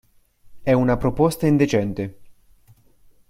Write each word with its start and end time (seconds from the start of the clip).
È 0.63 0.73
una 0.73 0.97
proposta 0.97 1.45
indecente! 1.45 2.21